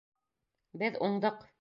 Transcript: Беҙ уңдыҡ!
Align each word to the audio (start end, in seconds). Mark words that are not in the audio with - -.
Беҙ 0.85 0.99
уңдыҡ! 1.09 1.49